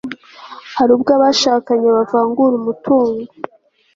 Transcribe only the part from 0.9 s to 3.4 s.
ubwo abashakanye bavangura umutungo